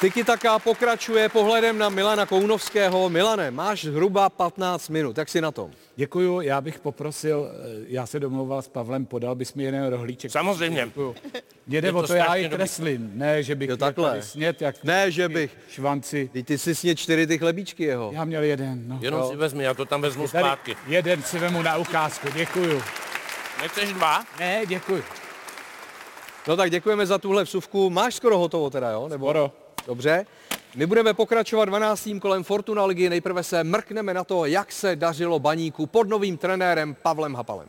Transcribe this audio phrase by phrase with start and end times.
[0.00, 3.08] Tiki Taka pokračuje pohledem na Milana Kounovského.
[3.08, 5.70] Milane, máš zhruba 15 minut, jak si na tom?
[5.96, 10.30] Děkuju, já bych poprosil, eh, já se domlouval s Pavlem, podal bys mi jeden rohlíček.
[10.30, 10.84] Samozřejmě.
[10.84, 11.14] Děkuju.
[11.66, 12.48] Mě jde Je o to to, já dobrý.
[12.48, 14.22] kreslím, ne, že bych Jo, takhle.
[14.22, 15.56] snět, jak Ne, že bych.
[15.70, 16.30] švanci.
[16.32, 18.10] Ty, ty jsi sně čtyři ty chlebíčky jeho.
[18.14, 18.98] Já měl jeden, no.
[19.02, 20.76] Jenom si vezmi, já to tam vezmu Tady zpátky.
[20.86, 22.82] jeden si vemu na ukázku, děkuju.
[23.62, 24.24] Nechceš dva?
[24.38, 25.02] Ne, děkuju.
[26.48, 27.90] No tak děkujeme za tuhle vsuvku.
[27.90, 29.08] Máš skoro hotovo teda, jo?
[29.08, 29.26] Nebo...
[29.26, 29.52] Skoro.
[29.88, 30.26] Dobře.
[30.76, 32.08] My budeme pokračovat 12.
[32.20, 33.08] kolem Fortuna ligy.
[33.10, 37.68] Nejprve se mrkneme na to, jak se dařilo baníku pod novým trenérem Pavlem Hapalem.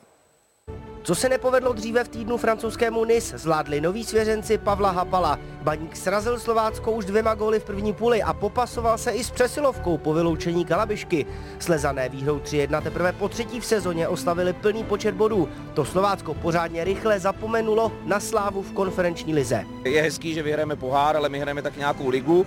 [1.04, 5.40] Co se nepovedlo dříve v týdnu francouzskému Nice, zvládli noví svěřenci Pavla Hapala.
[5.62, 9.98] Baník srazil Slovácko už dvěma góly v první půli a popasoval se i s přesilovkou
[9.98, 11.26] po vyloučení Kalabišky.
[11.60, 15.50] Slezané výhrou 3-1 teprve po třetí v sezóně oslavili plný počet bodů.
[15.74, 19.66] To Slovácko pořádně rychle zapomenulo na slávu v konferenční lize.
[19.84, 22.46] Je hezký, že vyhrajeme pohár, ale my hrajeme tak nějakou ligu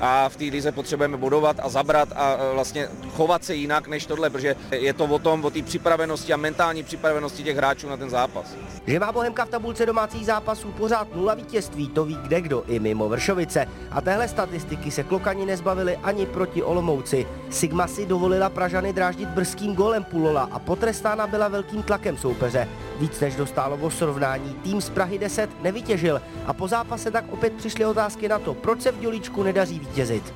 [0.00, 4.06] a v té lize potřebujeme bodovat a zabrat a e, vlastně chovat se jinak než
[4.06, 7.96] tohle, protože je to o tom, o té připravenosti a mentální připravenosti těch hráčů na
[7.96, 8.54] ten zápas.
[8.86, 12.78] Že má Bohemka v tabulce domácích zápasů pořád nula vítězství, to ví kde kdo i
[12.78, 13.66] mimo Vršovice.
[13.90, 17.26] A téhle statistiky se klokani nezbavili ani proti Olomouci.
[17.50, 22.68] Sigma si dovolila Pražany dráždit brzkým golem Pulola a potrestána byla velkým tlakem soupeře.
[22.98, 27.52] Víc než dostálo o srovnání, tým z Prahy 10 nevytěžil a po zápase tak opět
[27.52, 30.34] přišly otázky na to, proč se v Dělíčku nedaří vítězit.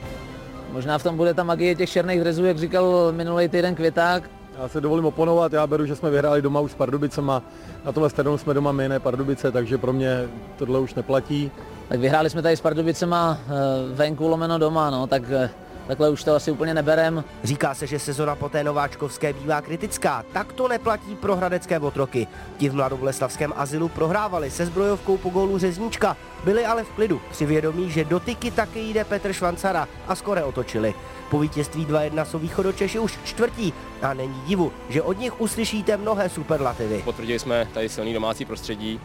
[0.72, 4.30] Možná v tom bude ta magie těch černých drezů, jak říkal minulý týden Květák.
[4.58, 7.42] Já se dovolím oponovat, já beru, že jsme vyhráli doma už s Pardubicema,
[7.84, 11.50] na tomhle stadionu jsme doma my, ne Pardubice, takže pro mě tohle už neplatí.
[11.88, 13.50] Tak vyhráli jsme tady s Pardubicema eh,
[13.94, 15.50] venku lomeno doma, no, tak eh,
[15.88, 17.24] takhle už to asi úplně neberem.
[17.44, 20.24] Říká se, že sezona po té nováčkovské bývá kritická.
[20.32, 22.26] Tak to neplatí pro hradecké otroky.
[22.58, 26.16] Ti v mladoboleslavském azylu prohrávali se zbrojovkou po gólu Řezníčka.
[26.44, 30.44] Byli ale v klidu při vědomí, že do tyky taky jde Petr Švancara a skore
[30.44, 30.94] otočili.
[31.30, 36.28] Po vítězství 2-1 jsou východočeši už čtvrtí a není divu, že od nich uslyšíte mnohé
[36.28, 37.02] superlativy.
[37.04, 39.00] Potvrdili jsme tady silný domácí prostředí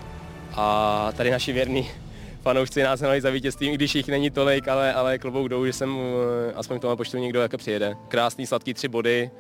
[0.56, 1.90] a tady naši věrní
[2.44, 5.74] fanoušci nás hnali za vítězstvím, i když jich není tolik, ale, ale klobouk dolů, že
[5.74, 7.96] sem eh, aspoň k tomu počtu někdo jako přijede.
[8.08, 9.31] Krásný, sladký tři body,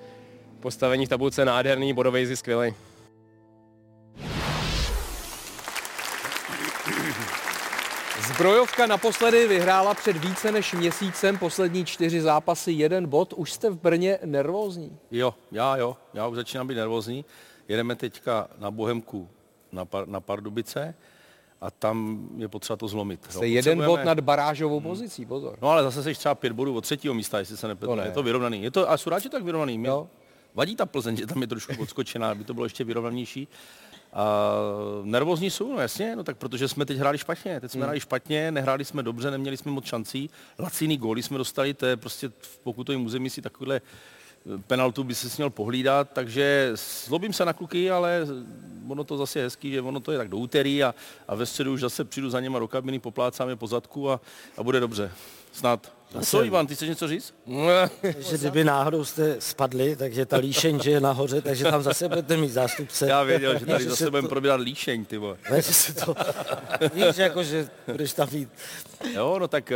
[0.59, 2.73] postavení v tabulce nádherný, bodový zisk skvělý.
[8.27, 13.33] Zbrojovka naposledy vyhrála před více než měsícem poslední čtyři zápasy, jeden bod.
[13.33, 14.97] Už jste v Brně nervózní?
[15.11, 17.25] Jo, já jo, já už začínám být nervózní.
[17.67, 19.29] Jedeme teďka na Bohemku
[19.71, 20.95] na, Par, na Pardubice
[21.63, 23.19] a tam je potřeba to zlomit.
[23.29, 25.57] Jste jeden bod Potřebujeme- nad barážovou pozicí, pozor.
[25.61, 27.91] No ale zase jsi třeba pět bodů od třetího místa, jestli se nepletu.
[27.91, 28.05] To ne.
[28.05, 28.63] Je to vyrovnaný.
[28.63, 29.77] Je to, a jsou rád, že tak vyrovnaný.
[29.77, 30.07] Mě Jo.
[30.55, 33.47] vadí ta Plzeň, že tam je trošku odskočená, aby to bylo ještě vyrovnanější.
[34.13, 34.51] A
[35.03, 37.59] nervózní jsou, no jasně, no tak protože jsme teď hráli špatně.
[37.61, 37.83] Teď jsme Hmm.
[37.83, 40.29] hráli špatně, nehráli jsme dobře, neměli jsme moc šancí.
[40.59, 43.81] Laciný góly jsme dostali, to je prostě v pokutovém území si takovýhle
[44.67, 46.71] penaltu by si měl pohlídat, takže
[47.05, 48.27] zlobím se na kluky, ale
[48.87, 50.95] ono to zase je hezký, že ono to je tak do úterý a,
[51.27, 54.21] a ve středu už zase přijdu za něma do kabiny, poplácám je po zadku a,
[54.57, 55.11] a bude dobře.
[55.51, 55.91] Snad.
[56.15, 57.33] A co, Ivan, ty chceš něco říct?
[58.29, 62.37] že kdyby náhodou jste spadli, takže ta líšeň, že je nahoře, takže tam zase budete
[62.37, 63.07] mít zástupce.
[63.07, 65.37] Já věděl, že tady zase se budeme to- probírat líšeň, ty vole.
[65.51, 66.15] Ne, že se to,
[66.93, 68.49] víš, jako, že budeš tam mít.
[69.13, 69.71] Jo, no tak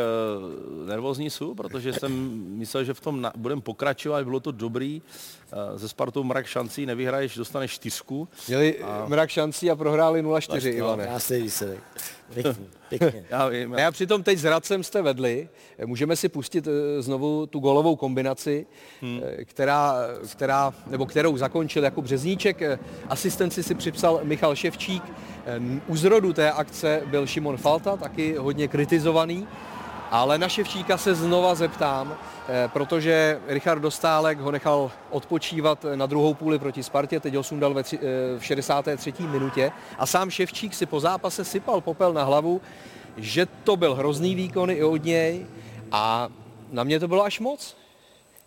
[0.82, 2.12] uh, nervózní jsou, protože jsem
[2.58, 5.02] myslel, že v tom na, budeme pokračovat, bylo to dobrý.
[5.72, 8.28] Uh, ze Spartou mrak šancí nevyhraješ, dostaneš čtyřku.
[8.48, 11.04] Měli mrak šancí a prohráli 0-4, No, Ivane.
[11.04, 11.80] krásný výsledek.
[12.34, 13.26] Pěkný, pěkně.
[13.30, 15.50] Já vím, Ne, a přitom teď s Radcem jste vedli.
[15.86, 18.66] Můžeme si pustit eh, znovu tu golovou kombinaci,
[19.02, 19.22] Hmm.
[19.24, 19.96] eh, která,
[20.32, 22.62] která, nebo kterou zakončil jako Březníček.
[22.62, 22.80] Eh,
[23.10, 25.04] Asistenci si připsal Michal Ševčík.
[25.88, 29.48] U zrodu té akce byl Šimon Falta, taky hodně kritizovaný.
[30.12, 32.18] Ale na Ševčíka se znova zeptám,
[32.74, 37.84] protože Richard Dostálek ho nechal odpočívat na druhou půli proti Spartě, teď ho sundal ve
[37.84, 38.00] tři,
[38.40, 39.14] v 63.
[39.20, 42.62] minutě a sám Ševčík si po zápase sypal popel na hlavu,
[43.18, 45.46] že to byl hrozný výkon i od něj
[45.92, 46.30] a
[46.72, 47.78] na mě to bylo až moc.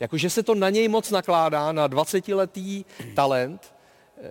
[0.01, 2.85] Jakože se to na něj moc nakládá, na 20-letý
[3.15, 3.75] talent,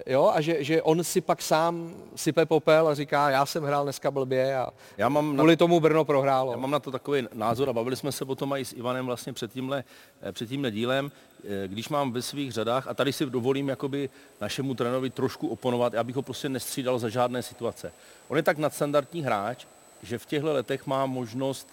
[0.05, 3.83] jo, a že, že on si pak sám sype popel a říká, já jsem hrál
[3.83, 6.51] dneska blbě a Já mám na, kvůli tomu Brno prohrálo.
[6.51, 9.05] já mám na to takový názor a bavili jsme se o tom i s Ivanem
[9.05, 9.83] vlastně před tímhle,
[10.21, 11.11] eh, před tímhle dílem.
[11.43, 14.09] Eh, Když mám ve svých řadách, a tady si dovolím jakoby
[14.41, 17.91] našemu trenérovi trošku oponovat, já bych ho prostě nestřídal za žádné situace.
[18.27, 19.65] On je tak nadstandardní hráč,
[20.03, 21.67] že v těchto letech má možnost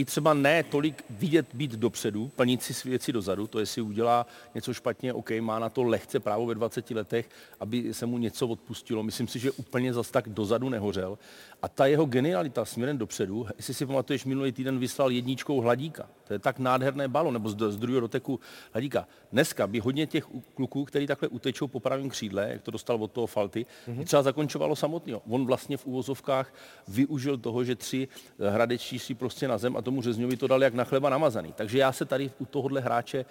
[0.00, 4.74] i třeba ne tolik vidět být dopředu, plnit si věci dozadu, to jestli udělá něco
[4.74, 7.28] špatně, OK, má na to lehce právo ve 20 letech,
[7.60, 9.02] aby se mu něco odpustilo.
[9.02, 11.18] Myslím si, že úplně zas tak dozadu nehořel.
[11.62, 16.08] A ta jeho genialita směrem dopředu, jestli si pamatuješ, minulý týden vyslal jedničkou hladíka.
[16.24, 18.40] To je tak nádherné balo, nebo z, z druhého doteku
[18.72, 19.08] hladíka.
[19.32, 23.12] Dneska by hodně těch kluků, který takhle utečou po pravém křídle, jak to dostal od
[23.12, 24.04] toho Falty, mm-hmm.
[24.04, 25.22] třeba zakončovalo samotného.
[25.28, 26.54] On vlastně v úvozovkách
[26.88, 28.08] využil toho, že tři
[28.38, 31.52] hradečtí si prostě na zem a tomu řezňovi to dali jak na chleba namazaný.
[31.52, 33.26] Takže já se tady u tohohle hráče e,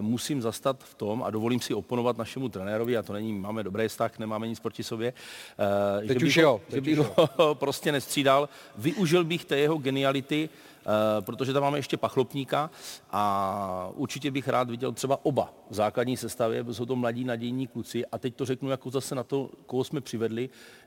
[0.00, 3.88] musím zastat v tom a dovolím si oponovat našemu trenérovi, a to není, máme dobrý
[3.88, 5.12] vztah, nemáme nic proti sobě.
[6.04, 6.60] E, teď že už jo.
[6.68, 8.48] Že bych ho prostě nestřídal.
[8.76, 10.48] Využil bych té jeho geniality,
[10.86, 12.70] Eh, protože tam máme ještě pachlopníka
[13.10, 18.06] a určitě bych rád viděl třeba oba v základní sestavě, jsou to mladí nadějní kluci
[18.06, 20.83] a teď to řeknu jako zase na to, koho jsme přivedli eh,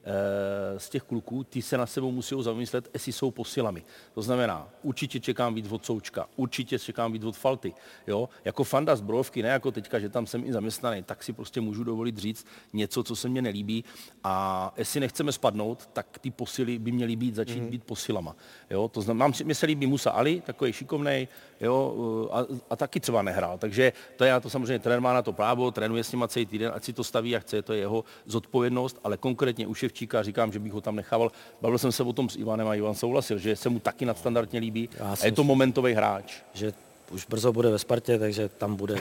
[0.78, 3.84] z těch kluků, ty se na sebou musí zamyslet, jestli jsou posilami.
[4.14, 7.74] To znamená, určitě čekám víc od Součka, určitě čekám víc od Falty.
[8.08, 8.30] Jo?
[8.46, 11.62] Jako fanda z Brovky, ne jako teďka, že tam jsem i zaměstnaný, tak si prostě
[11.62, 13.84] můžu dovolit říct něco, co se mně nelíbí
[14.24, 17.70] a jestli nechceme spadnout, tak ty posily by měly být, začít mm.
[17.70, 18.36] být posilama.
[18.70, 18.88] Jo?
[18.88, 21.28] To znamená, mně se líbí Musa Ali, takový šikovný,
[21.62, 23.58] jo, a, a, taky třeba nehrál.
[23.58, 26.46] Takže to je na to samozřejmě, trenér má na to právo, trénuje s ním celý
[26.46, 30.24] týden, ať si to staví jak chce, to je jeho zodpovědnost, ale konkrétně u Ševčíka
[30.24, 31.32] říkám, že bych ho tam nechával.
[31.62, 34.60] Bavil jsem se o tom s Ivanem a Ivan souhlasil, že se mu taky nadstandardně
[34.60, 36.34] líbí a je to momentový hráč.
[36.54, 36.74] Že
[37.12, 38.96] už brzo bude ve Spartě, takže tam bude.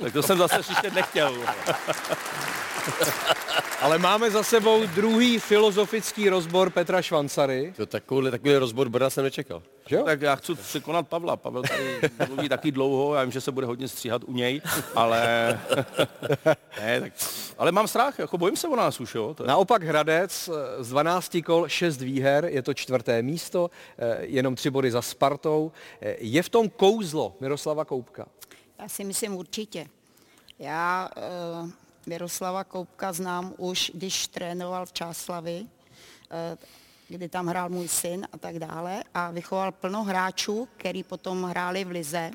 [0.00, 1.32] tak to jsem zase ještě nechtěl.
[3.80, 7.72] Ale máme za sebou druhý filozofický rozbor Petra Švancary.
[7.76, 9.62] To takový, takový rozbor Brna jsem nečekal.
[9.90, 10.02] Jo?
[10.04, 11.36] Tak já chci překonat Pavla.
[11.36, 14.62] Pavel tady mluví taky dlouho, já vím, že se bude hodně stříhat u něj,
[14.94, 15.20] ale...
[16.80, 17.12] ne, tak...
[17.58, 19.14] ale mám strach, jako bojím se o nás už.
[19.14, 19.34] Jo?
[19.34, 19.46] To je...
[19.46, 24.90] Naopak Hradec z 12 kol 6 výher, je to čtvrté místo, eh, jenom tři body
[24.90, 25.72] za Spartou.
[26.00, 28.26] Eh, je v tom kouzlo Miroslava Koupka?
[28.78, 29.86] Já si myslím určitě.
[30.58, 31.08] Já
[31.62, 31.70] uh
[32.10, 36.58] Miroslava Koupka znám už, když trénoval v Čáslavi, eh,
[37.08, 39.02] kdy tam hrál můj syn a tak dále.
[39.14, 42.30] A vychoval plno hráčů, který potom hráli v Lize.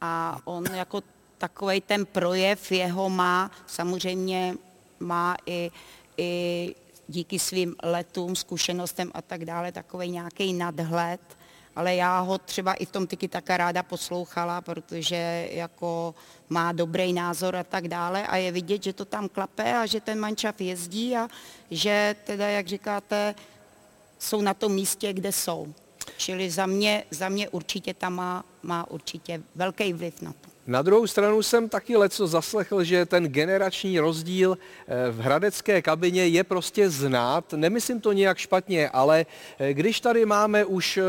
[0.00, 1.02] A on jako
[1.38, 4.54] takový ten projev jeho má, samozřejmě
[5.00, 5.70] má i,
[6.16, 6.74] i
[7.08, 11.20] díky svým letům, zkušenostem a tak dále, takový nějaký nadhled
[11.76, 16.14] ale já ho třeba i v tom tyky taka ráda poslouchala, protože jako
[16.48, 20.00] má dobrý názor a tak dále a je vidět, že to tam klape a že
[20.00, 21.28] ten mančav jezdí a
[21.70, 23.34] že teda, jak říkáte,
[24.18, 25.74] jsou na tom místě, kde jsou.
[26.16, 30.50] Čili za mě, za mě určitě tam má, má určitě velký vliv na to.
[30.70, 36.26] Na druhou stranu jsem taky leco zaslechl, že ten generační rozdíl eh, v hradecké kabině
[36.26, 37.52] je prostě znát.
[37.52, 39.26] Nemyslím to nějak špatně, ale
[39.58, 41.02] eh, když tady máme už eh,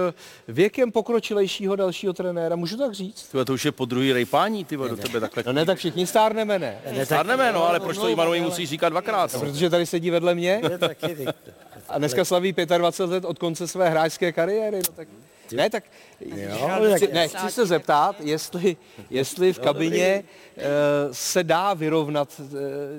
[0.47, 3.23] věkem pokročilejšího dalšího trenéra, můžu tak říct?
[3.23, 5.43] Tyba, to už je po druhý rejpání, ty do tebe takhle.
[5.45, 6.81] No ne, tak všichni stárneme, ne?
[6.91, 9.33] ne stárneme, no, ale proč to Ivanovi musí říkat dvakrát?
[9.33, 10.61] No, protože tady sedí vedle mě.
[11.89, 14.77] A dneska slaví 25 let od konce své hráčské kariéry.
[14.77, 15.07] No tak...
[15.56, 15.83] Ne, tak,
[16.19, 18.77] jo, chci, ne, chci se zeptat, jestli,
[19.09, 20.24] jestli v kabině
[20.57, 20.63] uh,
[21.12, 22.48] se dá vyrovnat uh,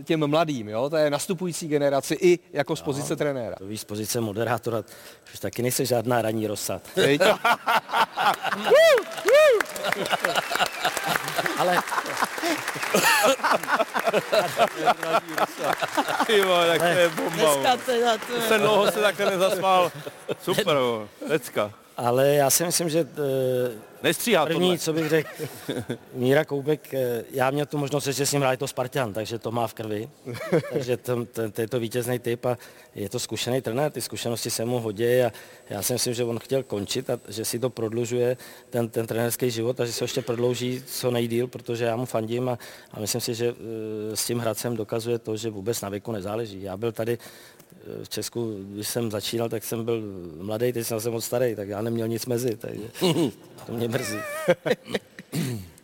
[0.04, 0.90] těm mladým, jo?
[0.90, 3.56] To je nastupující generaci i jako z pozice no, trenéra.
[3.58, 4.84] To víš, z pozice moderátora,
[5.34, 6.82] už taky nejsi žádná ranní rozsad.
[11.58, 11.78] Ale...
[16.28, 17.34] Jo, tak to je bomba.
[17.34, 18.43] Dneska teda to je...
[18.43, 19.93] Jsem dlouho se takhle nezasmál.
[20.43, 20.76] Super,
[21.28, 21.72] lecka.
[21.96, 23.08] Ale já si myslím, že uh,
[24.02, 24.78] Nestříhá první, tohle.
[24.78, 25.28] co bych řekl,
[26.14, 29.50] Míra Koubek, eh, já měl tu možnost, že s ním hrál to Spartan, takže to
[29.50, 30.08] má v krvi.
[30.72, 32.58] takže to, to, to, je to vítězný typ a
[32.94, 35.32] je to zkušený trenér, ty zkušenosti se mu hodí a
[35.70, 38.36] já si myslím, že on chtěl končit a že si to prodlužuje,
[38.70, 42.48] ten, ten trenérský život a že se ještě prodlouží co nejdíl, protože já mu fandím
[42.48, 42.58] a,
[42.93, 43.58] a myslím si, že uh,
[44.14, 46.62] s tím Hradcem dokazuje to, že vůbec na věku nezáleží.
[46.62, 47.19] Já byl tady
[48.05, 50.02] v Česku, když jsem začínal, tak jsem byl
[50.41, 52.82] mladý, teď jsem moc starý, tak já neměl nic mezi, takže
[53.67, 54.19] to mě mrzí.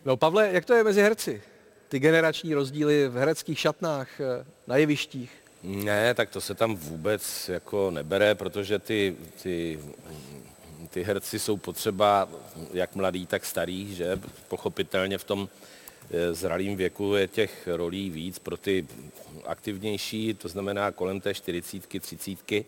[0.05, 1.43] No Pavle, jak to je mezi herci?
[1.89, 4.09] Ty generační rozdíly v hereckých šatnách,
[4.67, 5.31] na jevištích?
[5.63, 9.81] Ne, tak to se tam vůbec jako nebere, protože ty, ty,
[10.91, 12.29] ty herci jsou potřeba
[12.73, 15.49] jak mladý, tak starý, že pochopitelně v tom
[16.33, 18.87] zralým věku je těch rolí víc pro ty
[19.45, 22.65] aktivnější, to znamená kolem té 40, 30,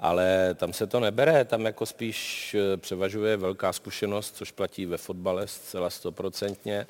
[0.00, 4.96] ale tam se to nebere, tam jako spíš eh, převažuje velká zkušenost, což platí ve
[4.96, 6.86] fotbale zcela stoprocentně.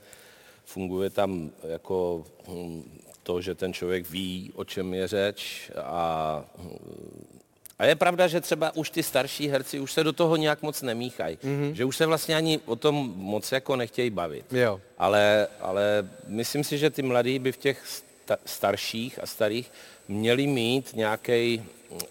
[0.65, 7.41] Funguje tam jako hm, to, že ten člověk ví, o čem je řeč a hm,
[7.79, 10.83] A je pravda, že třeba už ty starší herci už se do toho nějak moc
[10.83, 11.37] nemíchají.
[11.37, 11.73] Mm-hmm.
[11.73, 14.52] Že už se vlastně ani o tom moc jako nechtějí bavit.
[14.52, 14.81] Jo.
[14.99, 19.73] Ale, ale myslím si, že ty mladí by v těch sta- starších a starých
[20.09, 21.62] měli mít nějaký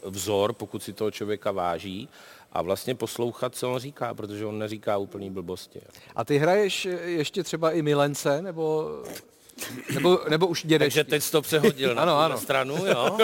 [0.03, 2.09] vzor, pokud si toho člověka váží,
[2.53, 5.81] a vlastně poslouchat, co on říká, protože on neříká úplný blbosti.
[6.15, 8.89] A ty hraješ ještě třeba i milence, nebo,
[9.93, 10.93] nebo, nebo už dědeš?
[10.93, 12.37] Takže teď jsi to přehodil na Ano, ano.
[12.37, 13.17] stranu, jo?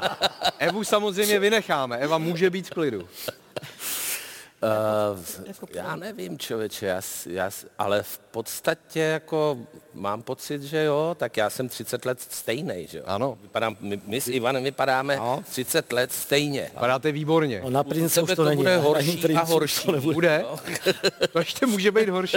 [0.58, 3.08] Evu samozřejmě vynecháme, Eva může být v klidu.
[4.64, 5.18] Uh,
[5.74, 9.58] já nevím, člověče, já, já, ale v podstatě jako
[9.94, 13.04] mám pocit, že jo, tak já jsem 30 let stejný, že jo.
[13.06, 13.38] Ano.
[13.42, 15.42] Vypadám, my, my s Ivanem vypadáme No.
[15.50, 16.62] 30 let stejně.
[16.62, 17.60] Vypadáte výborně.
[17.64, 18.56] No, na prince už to, to není.
[18.56, 19.86] bude horší a horší.
[19.86, 20.14] To nebude.
[20.14, 20.44] Bude?
[21.32, 22.36] To ještě může být horší.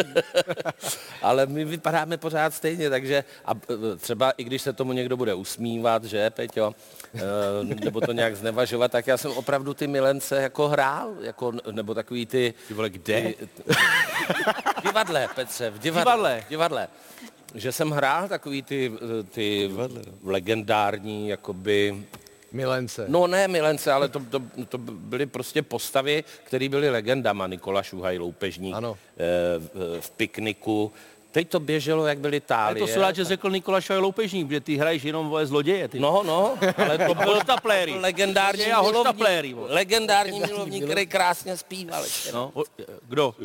[1.21, 5.33] Ale my vypadáme pořád stejně, takže a e, třeba i když se tomu někdo bude
[5.33, 6.75] usmívat, že, Peťo,
[7.15, 11.93] e, nebo to nějak znevažovat, tak já jsem opravdu ty milence jako hrál, jako, nebo
[11.93, 12.53] takový ty...
[12.67, 13.21] Ty vole, kde?
[13.21, 13.35] Ty,
[14.79, 16.03] v divadle, Petře, v divadle.
[16.13, 16.41] Divadle.
[16.45, 16.87] V divadle.
[17.55, 18.91] Že jsem hrál takový ty,
[19.31, 19.71] ty
[20.23, 22.05] legendární, jakoby,
[22.51, 23.05] Milence.
[23.07, 27.47] no ne milence, ale to, to, to byly prostě postavy, které byly legendama.
[27.47, 28.97] Nikola Šuhaj, loupežník, Ano.
[29.17, 29.23] eh,
[29.59, 30.91] v, v pikniku.
[31.31, 32.85] Teď to běželo, jak byly Ale tálie.
[32.87, 35.87] to se rád, že řekl Nikola Šaj loupežník, že ty hraješ jenom vole zloděje.
[35.87, 35.99] Ty.
[35.99, 37.93] No, no, ale to byl Hoštapléry.
[37.99, 42.03] legendární a hoštapléry, milovník, legendární milovník, který krásně zpíval.
[42.33, 42.51] No,
[43.01, 43.35] kdo?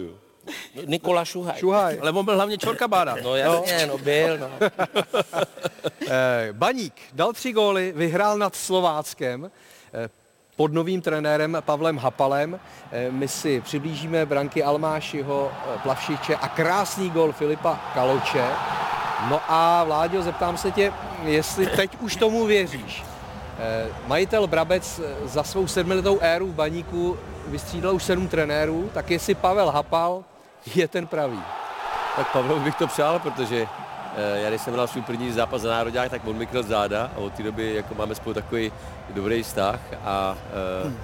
[0.86, 1.58] Nikola Šuhaj.
[1.58, 1.98] Šuhaj.
[2.00, 3.16] Ale on byl hlavně čorkabáda.
[3.22, 4.50] No jasně, no byl, no.
[6.08, 9.50] Eh, Baník dal tři góly, vyhrál nad Slováckem
[9.94, 10.08] eh,
[10.56, 12.60] pod novým trenérem Pavlem Hapalem.
[12.92, 18.44] Eh, My si přiblížíme branky Almášiho, eh, Plavšiče a krásný gol Filipa Kaloče.
[19.30, 20.92] No a Vláďo, zeptám se tě,
[21.22, 23.04] jestli teď už tomu věříš.
[23.58, 29.34] Eh, Majitel Brabec za svou sedmiletou éru v Baníku vystřídal už sedm trenérů, tak jestli
[29.34, 30.24] Pavel Hapal
[30.74, 31.42] je ten pravý.
[32.16, 33.66] Tak Pavlovi bych to přál, protože
[34.16, 37.18] já když jsem hrál svůj první zápas za národák, tak on mi kryl záda a
[37.18, 38.72] od té doby jako máme spolu takový
[39.10, 40.36] dobrý vztah a
[40.84, 40.98] hmm.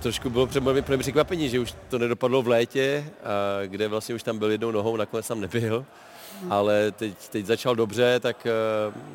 [0.00, 4.22] trošku bylo pro mě překvapení, že už to nedopadlo v létě, a kde vlastně už
[4.22, 5.84] tam byl jednou nohou, nakonec tam nebyl.
[6.50, 8.50] Ale teď, teď začal dobře, tak eh,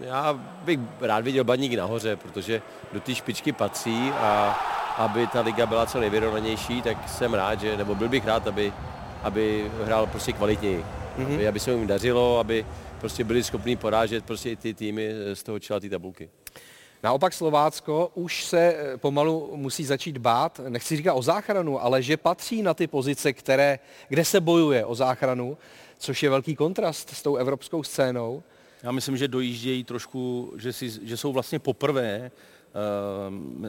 [0.02, 2.62] já bych rád viděl baník nahoře, protože
[2.94, 4.60] do té špičky patří a
[4.98, 8.74] aby ta liga byla co nejvyrovnanější, tak jsem rád, že, nebo byl bych rád, aby,
[9.24, 10.86] aby hrál prostě kvalitněji.
[11.18, 11.34] Mm-hmm.
[11.36, 12.66] Aby, aby se jim dařilo, aby
[13.00, 16.30] prostě byli schopní porážet prostě i ty týmy z toho čela té tabulky.
[17.04, 22.18] Naopak Slovácko už se eh, pomalu musí začít bát, nechci říkat o záchranu, ale že
[22.18, 23.80] patří na ty pozice, které,
[24.10, 25.58] kde se bojuje o záchranu,
[25.98, 28.44] což je velký kontrast s tou evropskou scénou.
[28.84, 32.32] Já myslím, že dojíždějí trošku, že, si, že jsou vlastně poprvé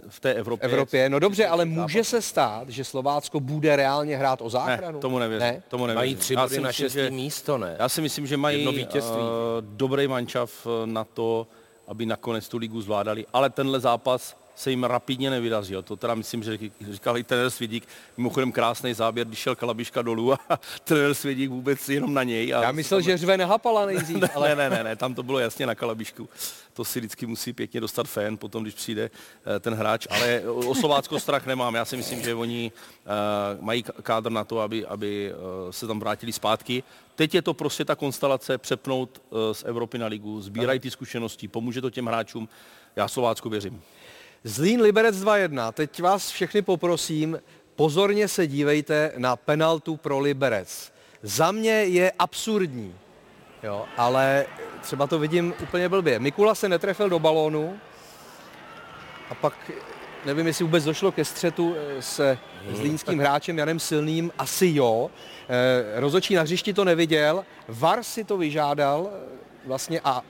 [0.08, 0.68] v té Evropě.
[0.68, 1.08] Evropě.
[1.08, 4.96] No dobře, ale může se stát, že Slovácko bude reálně hrát o záchranu?
[4.98, 5.46] Ne, tomu nevěřím.
[5.46, 5.62] Ne?
[5.68, 5.98] Tomu nevěřím.
[6.00, 7.76] Mají tři Já body si na myslím, šestý že- místo, ne?
[7.78, 9.16] Já si myslím, že mají vítězství.
[9.22, 9.26] uh,
[9.60, 11.46] dobrý mančav eh, na to,
[11.88, 15.82] aby nakonec tu ligu zvládali, ale tenhle zápas se jim rapidně nevydařil.
[15.82, 16.58] To teda myslím, že
[16.90, 20.38] říkal i trenér Svědík, mimochodem krásný záběr, když šel Kalabiška dolů a
[20.84, 22.54] trenér Svědík vůbec jenom na něj.
[22.54, 24.48] A Já myslel, že řve nehapala nejdřív, ne, ale...
[24.48, 26.28] ne, ne, ne, ne, tam to bylo jasně na Kalabišku.
[26.72, 29.10] To si vždycky musí pěkně dostat fén, potom, když přijde
[29.56, 30.06] eh, ten hráč.
[30.10, 31.74] Ale o Slovácko strach nemám.
[31.74, 36.00] Já si myslím, že oni uh, mají kádr na to, aby, aby uh, se tam
[36.00, 36.82] vrátili zpátky.
[37.14, 41.48] Teď je to prostě ta konstelace přepnout uh, z Evropy na ligu, sbírají ty zkušenosti,
[41.48, 42.48] pomůže to těm hráčům.
[42.96, 43.82] Já Slovácku věřím.
[44.46, 45.72] Zlín Liberec 2-1.
[45.72, 47.40] Teď vás všechny poprosím,
[47.76, 50.92] pozorně se dívejte na penaltu pro Liberec.
[51.22, 52.94] Za mě je absurdní,
[53.62, 54.46] jo, ale
[54.80, 56.18] třeba to vidím úplně blbě.
[56.18, 57.78] Mikula se netrefil do balónu
[59.30, 59.70] a pak
[60.26, 62.38] nevím, jestli vůbec došlo ke střetu eh, se
[62.72, 65.10] zlínským hráčem Janem Silným, asi jo.
[65.48, 70.22] Eh, Rozočí na hřišti to neviděl, VAR si to vyžádal eh, vlastně a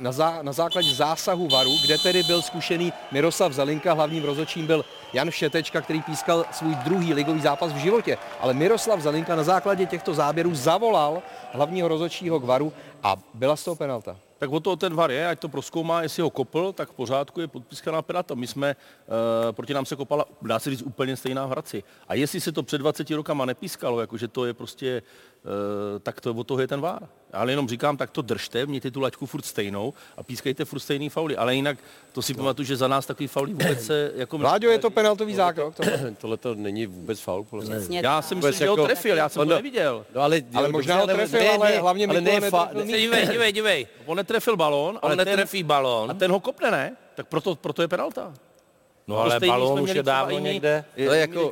[0.00, 4.84] na, zá, na základě zásahu VARu, kde tedy byl zkušený Miroslav Zelinka, hlavním rozočím byl
[5.12, 8.18] Jan Šetečka, který pískal svůj druhý ligový zápas v životě.
[8.40, 11.22] Ale Miroslav Zelinka na základě těchto záběrů zavolal
[11.52, 12.72] hlavního rozočího k VARu
[13.02, 14.16] a byla z toho penalta.
[14.38, 17.40] Tak o to ten VAR je, ať to proskoumá, jestli ho kopl, tak v pořádku
[17.40, 18.34] je podpískaná penalta.
[18.34, 21.82] My jsme, uh, proti nám se kopala, dá se říct, úplně stejná v Hradci.
[22.08, 25.02] A jestli se to před 20 rokama nepískalo, jakože to je prostě,
[25.44, 25.50] uh,
[25.98, 27.08] tak to od toho je ten VAR.
[27.32, 31.08] Ale jenom říkám, tak to držte, mějte tu laťku furt stejnou a pískejte furt stejný
[31.08, 31.36] fauly.
[31.36, 31.78] Ale jinak
[32.12, 34.38] to si pamatuju, že za nás takový fauly vůbec se jako...
[34.38, 35.74] Vláďo, je to penaltový zákrok?
[35.74, 36.14] tohle?
[36.20, 37.44] Tohle to není vůbec faul.
[37.44, 37.76] podle mě.
[37.76, 40.06] Přesně Já si myslím, že ho jako- trefil, já jsem On- to neviděl.
[40.14, 43.52] No, ale, Ale jo, možná ho trefil, ale hlavně ale ne, fa, ne, Dívej, dívej,
[43.52, 43.86] dívej.
[44.06, 46.10] On netrefil balón, ale On netrefí ten, balón.
[46.10, 46.96] a ten ho kopne, ne?
[47.14, 48.32] Tak proto, proto je penalta.
[49.08, 50.84] No ale stejný balón už je dávno jiný- někde.
[51.08, 51.50] Ale jako,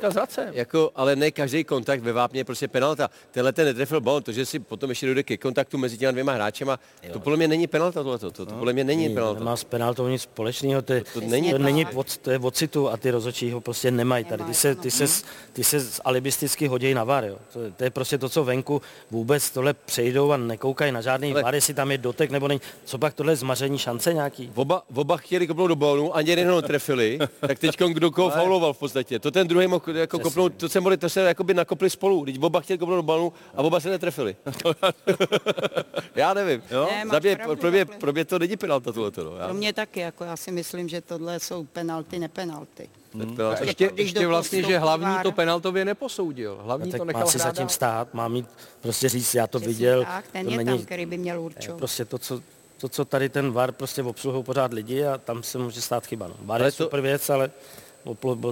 [0.53, 3.09] jako, ale ne každý kontakt ve vápně je prostě penalta.
[3.31, 6.31] Tenhle ten netrefil balon, to, že si potom ještě dojde ke kontaktu mezi těma dvěma
[6.33, 6.79] hráčema,
[7.13, 8.31] to podle mě není penalta tohleto.
[8.31, 9.39] To, to, to podle mě není Není, penalta.
[9.39, 12.39] Nemá s penaltou nic společného, to, je, To to, není- to, není od, to je
[12.39, 14.43] od citu a ty rozhodčí ho prostě nemají tady.
[14.43, 15.05] Ty se, ty se,
[15.53, 17.37] ty se alibisticky hodí na var, jo.
[17.53, 18.81] To, je- to, je prostě to, co venku
[19.11, 22.61] vůbec tohle přejdou a nekoukají na žádný Ale- var, jestli tam je dotek nebo není.
[22.85, 24.51] Co pak tohle zmaření šance nějaký?
[24.55, 28.73] Oba, oba chtěli kopnout do balonu, ani jeden ho trefili, tak teď kdo koho fauloval
[28.73, 29.19] v podstatě.
[29.19, 32.25] To ten druhý mohl jako kopnout, to se mohli, to se jakoby nakopli spolu.
[32.25, 34.35] Teď oba chtěli kopnout do balonu a oba se netrefili.
[36.15, 36.61] já nevím.
[36.71, 36.87] Jo?
[36.91, 39.23] Ne, máš Za mě, pravdu, pro, mě, pro mě to není penalta tohleto.
[39.23, 39.37] No.
[39.37, 42.89] Já, Pro mě taky, jako já si myslím, že tohle jsou penalty, nepenalty.
[43.11, 43.49] penalta.
[43.49, 46.59] A ještě, když ještě do vlastně, že hlavní to penaltově neposoudil.
[46.63, 48.45] Hlavní No, to tak nechal má si hrát zatím stát, má mít
[48.81, 50.05] prostě říct, já to Přesně viděl.
[50.05, 51.77] Tak, ten to je není, tam, který by měl určovat.
[51.77, 52.41] prostě to, co,
[52.85, 56.27] to, co tady ten VAR prostě obsluhují pořád lidi a tam se může stát chyba.
[56.27, 56.35] No.
[56.41, 57.51] VAR Ale je to- super věc, ale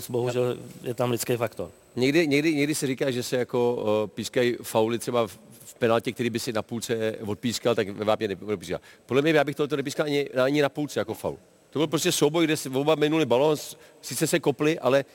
[0.10, 1.70] bohužel je tam lidský faktor.
[1.96, 6.12] Někdy, někdy, někdy se říká, že se jako uh, pískají fauly třeba v, v penaltě,
[6.12, 8.80] který by si na půlce odpískal, tak ve vápně nepískal.
[9.06, 11.38] Podle mě já bych tohoto nepískal ani, ani na půlce jako faul.
[11.70, 13.58] To byl prostě souboj, kde si oba minuli balón,
[14.02, 15.06] sice se kopli, ale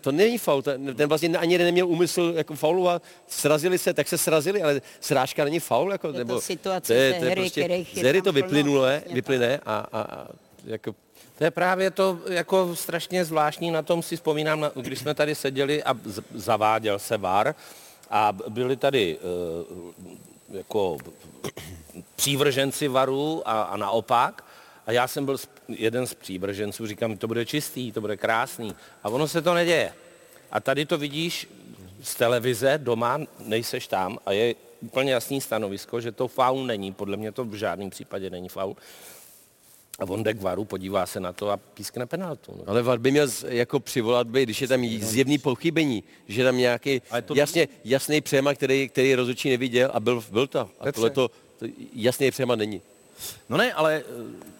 [0.00, 4.18] to není faul, ten, vlastně ani jeden neměl úmysl jako faulovat, srazili se, tak se
[4.18, 5.92] srazili, ale srážka není faul.
[5.92, 9.60] Jako, Je to nebo, situace je- ze hry, kterých je z hry to přesně vyplyne
[9.66, 10.26] a, a, a
[10.64, 10.94] jako,
[11.38, 15.82] To je právě to jako strašně zvláštní, na tom si vzpomínám, když jsme tady seděli
[15.82, 17.54] a z- zaváděl se VAR
[18.10, 20.98] a byli tady eh, jako
[22.16, 24.44] přívrženci VARu a, a naopak
[24.86, 25.36] a já jsem byl
[25.68, 29.92] jeden z přívrženců, říkám, to bude čistý, to bude krásný a ono se to neděje.
[30.50, 31.48] A tady to vidíš
[32.02, 37.16] z televize, doma, nejseš tam a je úplně jasný stanovisko, že to faul není, podle
[37.16, 38.76] mě to v žádném případě není faul.
[39.98, 42.54] A on jde k varu, podívá se na to a pískne penaltu.
[42.58, 42.64] No.
[42.66, 47.02] Ale VAR by měl jako přivolat, by, když je tam zjevný pochybení, že tam nějaký
[47.24, 50.70] to- jasně, jasný přemak, který, který rozhodčí neviděl a byl, byl to.
[50.80, 51.30] A tohle to,
[51.94, 52.82] jasný přemak není.
[53.48, 54.02] No ne, ale eh,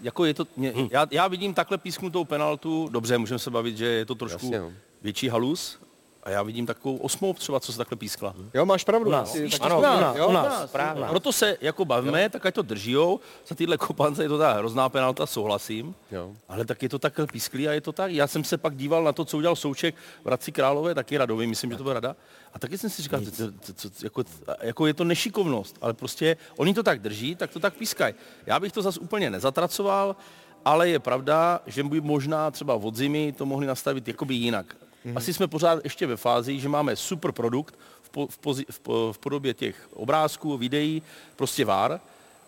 [0.01, 3.87] jako je to, mě, já, já vidím takhle písknutou penaltu, dobře, můžeme se bavit, že
[3.87, 4.73] je to trošku Jasně, no.
[5.03, 5.79] větší halus,
[6.23, 8.35] a já vidím takovou osmou třeba, co se takhle pískla.
[8.55, 9.09] Jo, máš pravdu.
[9.09, 9.33] U nás.
[9.33, 10.29] Ty taky Ano, u nás, jo?
[10.29, 11.05] u nás, Správně.
[11.05, 13.21] Proto se jako bavíme, tak ať to držijou.
[13.49, 15.95] Za tyhle kopance je to ta hrozná penalta, souhlasím.
[16.13, 16.33] Jo.
[16.49, 18.11] Ale tak je to takhle písklý a je to tak.
[18.13, 21.47] Já jsem se pak díval na to, co udělal Souček v Hradci Králové, taky radový,
[21.47, 22.17] myslím, že to byl rada.
[22.55, 24.25] A taky jsem si říkal, co- co- co- co- jako,
[24.63, 28.15] jako je to nešikovnost, ale prostě oni to tak drží, tak to tak pískají.
[28.47, 30.17] Já bych to zase úplně nezatracoval,
[30.65, 34.77] ale je pravda, že by možná třeba od zimy to mohli nastavit jakoby jinak.
[35.17, 38.81] Asi jsme pořád ještě ve fázi, že máme super produkt v, po, v, pozi, v,
[38.81, 41.03] po, v podobě těch obrázků, videí,
[41.37, 42.01] prostě vár,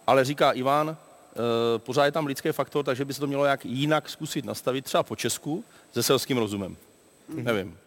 [0.06, 3.64] ale říká Ivan, e, pořád je tam lidský faktor, takže by se to mělo jak
[3.64, 6.76] jinak zkusit nastavit, třeba po Česku, se selským rozumem.
[7.28, 7.78] Nevím.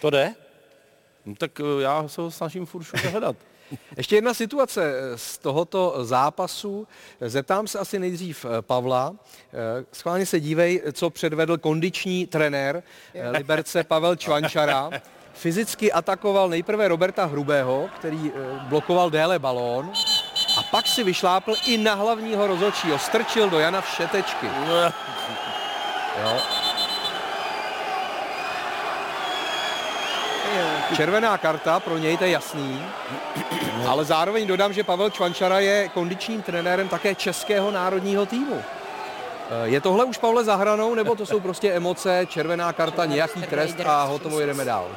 [0.00, 0.34] To jde?
[1.26, 3.36] No, tak e, já se ho snažím furt hledat.
[3.96, 6.88] Ještě jedna situace eh, z tohoto zápasu.
[7.20, 9.14] Zeptám se asi nejdřív eh, Pavla.
[9.52, 12.82] Eh, Schválně se dívej, co předvedl kondiční trenér
[13.30, 14.90] Liberce Pavel Čvančara.
[15.32, 18.32] Fyzicky atakoval nejprve Roberta Hrubého, který
[18.68, 19.92] blokoval déle balón,
[20.58, 22.98] a pak si vyšlápl i na hlavního rozhodčího.
[22.98, 24.46] Strčil do Jana Všetečky.
[26.22, 26.38] Jo.
[30.96, 32.82] Červená karta pro něj, to je jasný.
[33.86, 38.56] Ale zároveň dodám, že Pavel Čvančara je kondičním trenérem také českého národního týmu.
[39.64, 43.80] Eh, Je tohle už, Pavle, zahranou, nebo to jsou prostě emoce, červená karta, nějaký trest
[43.86, 44.88] a hotovo jedeme dál?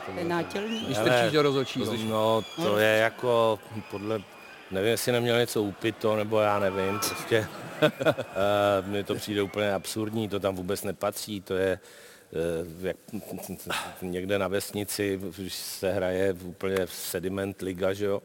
[0.85, 1.85] Když strčíš do rozhodčího.
[2.09, 3.59] No, to je jako
[3.91, 4.19] podle,
[4.71, 7.47] nevím, jestli neměl něco upito, nebo já nevím, prostě
[7.81, 11.79] eh, mně to přijde úplně absurdní, to tam vůbec nepatří, to je
[12.81, 12.97] jak,
[14.01, 18.21] někde na vesnici, se hraje úplně sediment liga, že jo,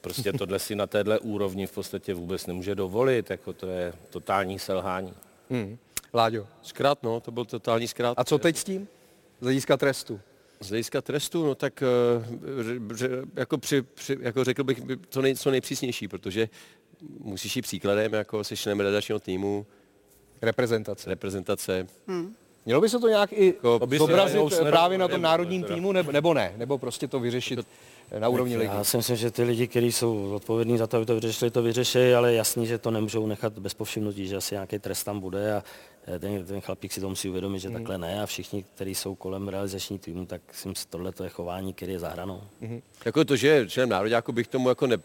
[0.00, 4.58] prostě tohle si na téhle úrovni v podstatě vůbec nemůže dovolit, jako to je totální
[4.58, 5.14] selhání.
[5.50, 5.78] Hmm.
[6.14, 6.46] Láďo.
[6.62, 8.14] Zkrát, no, to byl totální zkrát.
[8.18, 8.88] A co teď s tím?
[9.40, 10.20] Z hlediska trestu.
[10.60, 15.34] Z hlediska trestu, no tak eh, že, jako, při, při, jako řekl bych, co, nej,
[15.34, 16.48] co nejpřísnější, protože
[17.18, 19.66] musíš jít příkladem, jako se členem redakčního týmu,
[20.42, 21.10] Reprezentace.
[21.10, 21.86] reprezentace.
[22.66, 25.92] Mělo by se to nějak i To by se zobrazit právě na tom národním týmu,
[25.92, 26.52] nebo, nebo ne?
[26.56, 27.58] Nebo prostě to vyřešit
[28.10, 28.70] eh, na úrovni ligy?
[28.74, 31.62] Já si myslím, že ty lidi, kteří jsou odpovědní za to, aby to vyřešili, to
[31.62, 35.54] vyřeší, ale jasný, že to nemůžou nechat bez povšimnutí, že asi nějaký trest tam bude
[35.54, 35.64] a
[36.06, 39.14] eh, ten, ten chlapík si to musí uvědomit, že takhle ne a všichni, kteří jsou
[39.14, 42.42] kolem realizační týmu, tak si myslím, tohle je chování, který je za hranou.
[43.04, 44.96] Jako to, že je členem nároďáku bych tomu jako ne,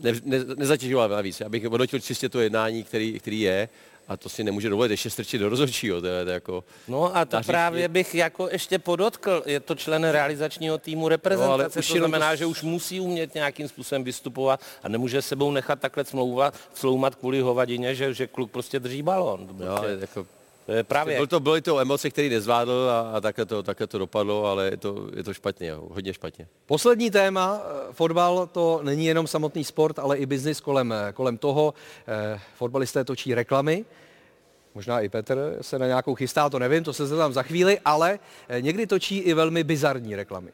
[0.00, 1.40] ne, ne, nezatěžoval navíc.
[1.40, 3.68] Já bych hodnotil čistě to jednání, který, který je
[4.08, 6.00] a to si nemůže dovolit ještě strčit do rozhodčího.
[6.00, 9.60] To je, to je jako, No a to Daří- právě bych jako ještě podotkl, je
[9.60, 13.34] to člen realizačního týmu No, ale reprezentace, už to znamená, to- že už musí umět
[13.34, 18.50] nějakým způsobem vystupovat a nemůže sebou nechat takhle smlouvat, sloumat kvůli hovadině, že, že kluk
[18.50, 19.46] prostě drží balon.
[19.46, 20.26] Prostě- jako,
[20.82, 21.16] právě.
[21.16, 24.64] Byl to, byly to emoce, které nezvládl a, a takhle, to, takhle to dopadlo, ale
[24.64, 26.48] je to, je to špatně, hodně špatně.
[26.66, 31.38] Poslední téma, eh, fotbal, to není jenom samotný sport, ale i biznis kolem, eh, kolem
[31.38, 31.74] toho.
[32.08, 33.84] Eh, Fotbalisté točí reklamy,
[34.74, 38.18] možná i Petr se na nějakou chystá, to nevím, to se zeptám za chvíli, ale
[38.48, 40.50] eh, někdy točí i velmi bizarní reklamy.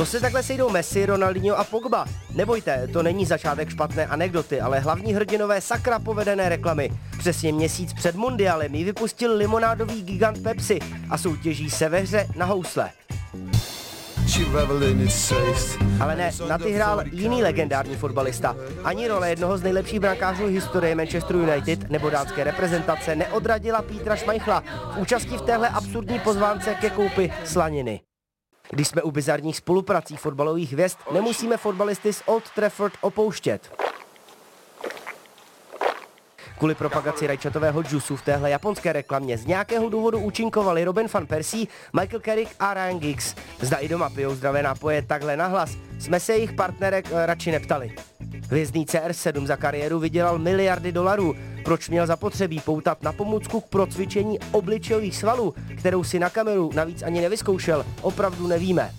[0.00, 2.04] To se takhle sejdou Messi, Ronaldinho a Pogba.
[2.34, 6.90] Nebojte, to není začátek špatné anekdoty, ale hlavní hrdinové sakra povedené reklamy.
[7.18, 10.78] Přesně měsíc před mundialem ji vypustil limonádový gigant Pepsi
[11.10, 12.90] a soutěží se ve hře na housle.
[16.00, 18.56] Ale ne, na ty hrál jiný legendární fotbalista.
[18.84, 24.62] Ani role jednoho z nejlepších brankářů historie Manchester United nebo dánské reprezentace neodradila Pítra Šmajchla
[24.94, 28.00] v účasti v téhle absurdní pozvánce ke koupi slaniny.
[28.70, 33.72] Když jsme u bizarních spoluprací fotbalových hvězd, nemusíme fotbalisty z Old Trafford opouštět.
[36.58, 41.66] Kvůli propagaci rajčatového džusu v téhle japonské reklamě z nějakého důvodu účinkovali Robin van Persie,
[42.00, 43.34] Michael Carrick a Ryan Giggs.
[43.60, 47.96] Zda i doma pijou zdravé nápoje takhle nahlas, jsme se jejich partnerek eh, radši neptali.
[48.48, 51.34] Hvězdný CR7 za kariéru vydělal miliardy dolarů.
[51.64, 57.02] Proč měl zapotřebí poutat na pomůcku k procvičení obličejových svalů, kterou si na kameru navíc
[57.02, 58.90] ani nevyzkoušel, opravdu nevíme.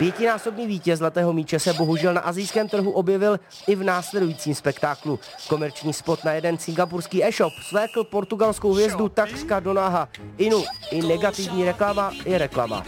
[0.00, 5.18] Pětinásobný vítěz Zlatého míče se bohužel na azijském trhu objevil i v následujícím spektáklu.
[5.48, 10.08] Komerční spot na jeden singapurský e-shop slékl portugalskou hvězdu takřka do náha.
[10.38, 12.84] Inu, i negativní reklama je reklama.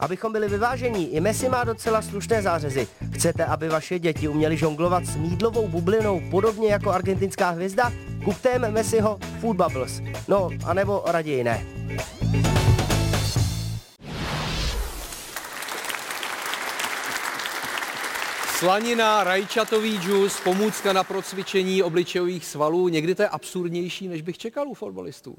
[0.00, 2.88] Abychom byli vyvážení, i Messi má docela slušné zářezy.
[3.14, 7.92] Chcete, aby vaše děti uměly žonglovat s mídlovou bublinou podobně jako argentinská hvězda?
[8.24, 10.02] Kupte Messiho Food Bubbles.
[10.28, 11.66] No, anebo raději ne.
[18.58, 22.88] Slanina, rajčatový džus, pomůcka na procvičení obličejových svalů.
[22.88, 25.36] Někdy to je absurdnější, než bych čekal u fotbalistů.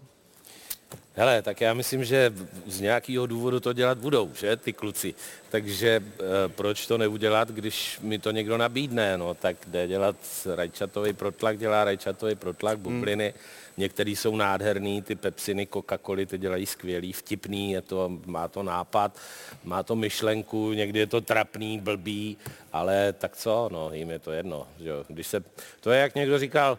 [1.13, 2.33] Hele, tak já myslím, že
[2.67, 5.15] z nějakého důvodu to dělat budou, že, ty kluci.
[5.49, 6.03] Takže e,
[6.49, 10.15] proč to neudělat, když mi to někdo nabídne, no, tak jde dělat
[10.55, 13.33] rajčatový protlak, dělá rajčatový protlak, bubliny.
[13.35, 13.43] Hmm.
[13.77, 19.17] Některý jsou nádherný, ty pepsiny, Coca-Coly, ty dělají skvělý, vtipný, je to, má to nápad,
[19.63, 22.37] má to myšlenku, někdy je to trapný, blbý,
[22.73, 24.67] ale tak co, no, jim je to jedno.
[24.79, 25.05] Že jo.
[25.07, 25.43] Když se,
[25.81, 26.77] to je, jak někdo říkal,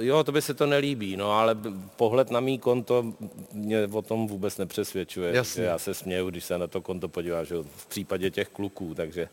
[0.00, 1.56] jo, to by se to nelíbí, no, ale
[1.96, 3.12] pohled na mý konto
[3.52, 5.34] mě o tom vůbec nepřesvědčuje.
[5.34, 5.64] Jasně.
[5.64, 8.94] Já se směju, když se na to konto podívám, že jo, v případě těch kluků,
[8.94, 9.28] takže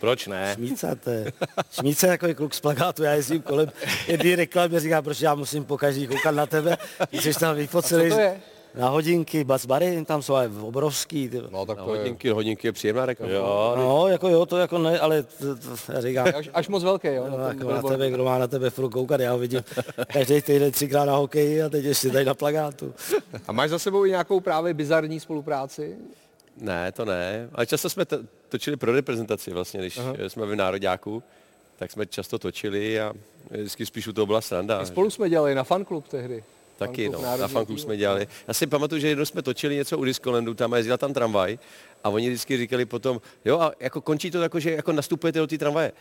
[0.00, 0.52] proč ne?
[0.54, 1.32] Šmíca, to je.
[1.70, 3.70] Šmíca je takový kluk z plakátu, já jezdím kolem
[4.06, 6.78] jedné reklamy a říkám, proč já musím po každý koukat na tebe,
[7.10, 8.10] když jsi tam vyfocený.
[8.74, 11.28] Na hodinky, Bary, tam jsou ale obrovský.
[11.28, 11.42] Ty.
[11.50, 13.32] No, tak Na to je hodinky, hodinky je příjemná reklama.
[13.32, 16.84] Jo, No, jako jo, to jako ne, ale to, to, já říkám, až, až moc
[16.84, 17.26] velký, jo?
[17.30, 19.64] no, na tom jako na tebe, kdo má na tebe furt koukat, já ho vidím
[20.12, 22.94] každý týden třikrát na hokeji a teď ještě tady na plakátu.
[23.48, 25.96] A máš za sebou i nějakou právě bizarní spolupráci?
[26.60, 27.48] Ne, to ne.
[27.52, 30.14] Ale často jsme to, točili pro reprezentaci vlastně, když Aha.
[30.28, 31.22] Jsme v Nároďáku,
[31.78, 33.12] tak jsme často točili a
[33.50, 34.82] vždycky spíš u toho byla sranda.
[34.82, 36.44] I spolu jsme dělali na fanklub tehdy.
[36.78, 37.78] Taky, no, na týmu.
[37.78, 38.28] jsme dělali.
[38.48, 41.58] Já si pamatuju, že jednou jsme točili něco u Discolandu, tam a jezdila tam tramvaj
[42.04, 45.46] a oni vždycky říkali potom, jo, a jako končí to jako, že jako nastupujete do
[45.46, 45.92] té tramvaje.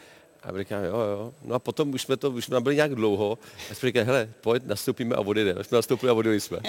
[0.44, 1.34] A já říkám, jo, jo.
[1.44, 3.38] No a potom už jsme to, už jsme tam byli nějak dlouho.
[3.72, 5.60] A jsme říkali, hele, pojď, nastoupíme a odjedeme.
[5.60, 6.60] A jsme nastoupili a odjeli jsme.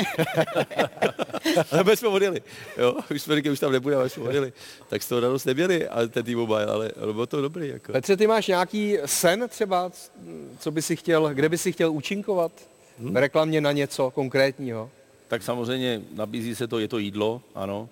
[1.86, 2.42] my jsme odjeli.
[2.78, 4.52] Jo, už jsme říkali, už tam nebudeme, ale jsme odjeli.
[4.88, 7.68] Tak z toho radost neměli, ale ten T-Mobile, ale, ale bylo to dobrý.
[7.68, 7.92] Jako.
[7.92, 9.90] Petře, ty máš nějaký sen třeba,
[10.58, 12.52] co by si chtěl, kde by si chtěl účinkovat?
[12.98, 14.90] V reklamě na něco konkrétního?
[15.28, 17.88] Tak samozřejmě nabízí se to, je to jídlo, ano.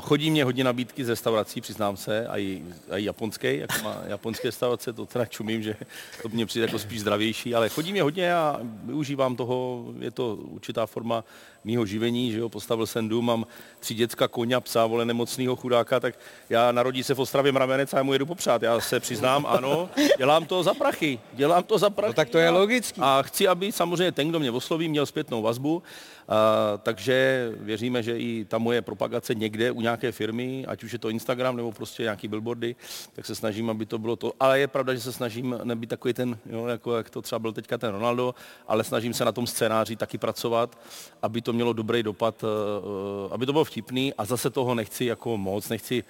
[0.00, 4.02] Chodí mě hodně nabídky z restaurací, přiznám se, a i, a i japonské, jako má
[4.06, 5.76] japonské restaurace, to teda čumím, že
[6.22, 10.34] to mě přijde jako spíš zdravější, ale chodí mě hodně a využívám toho, je to
[10.34, 11.24] určitá forma
[11.64, 13.46] mýho živení, že jo, postavil jsem dům, mám
[13.80, 16.18] tři děcka, koně, psa, vole nemocného chudáka, tak
[16.50, 18.62] já narodí se v Ostravě mravenec a já mu jedu popřát.
[18.62, 22.10] Já se přiznám, ano, dělám to za prachy, dělám to za prachy.
[22.10, 23.00] No tak to je logický.
[23.00, 25.82] A chci, aby samozřejmě ten, kdo mě osloví, měl zpětnou vazbu,
[26.28, 30.98] a, takže věříme, že i ta moje propagace někde u nějaké firmy, ať už je
[30.98, 32.76] to Instagram nebo prostě nějaký billboardy,
[33.12, 34.32] tak se snažím, aby to bylo to.
[34.40, 37.52] Ale je pravda, že se snažím nebýt takový ten, jo, jako jak to třeba byl
[37.52, 38.34] teďka ten Ronaldo,
[38.68, 40.78] ale snažím se na tom scénáři taky pracovat,
[41.22, 45.36] aby to mělo dobrý dopad, eh, aby to bylo vtipný a zase toho nechci jako
[45.36, 46.04] moc, nechci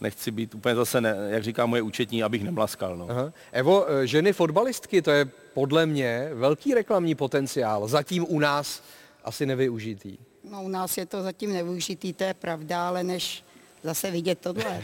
[0.00, 2.96] nechci být úplně zase, ne, jak říká moje účetní, abych nemlaskal.
[2.96, 3.06] No.
[3.10, 3.32] Aha.
[3.52, 7.88] Evo, eh, ženy fotbalistky, to je podle mě velký reklamní potenciál.
[7.88, 8.82] Zatím u nás
[9.24, 10.18] asi nevyužitý.
[10.50, 13.44] No u nás je to zatím nevyužitý, to je pravda, ale než
[13.82, 14.82] zase vidět tohle,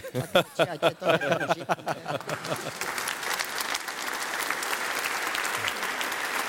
[0.56, 1.72] tak ať je to nevyužitý.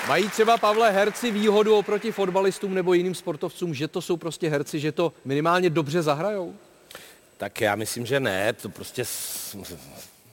[0.08, 4.80] Mají třeba, Pavle, herci výhodu oproti fotbalistům nebo jiným sportovcům, že to jsou prostě herci,
[4.80, 6.54] že to minimálně dobře zahrajou?
[7.36, 9.56] Tak já myslím, že ne, to prostě z,